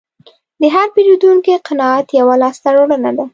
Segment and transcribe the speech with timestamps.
[0.61, 3.25] د هر پیرودونکي قناعت یوه لاسته راوړنه ده.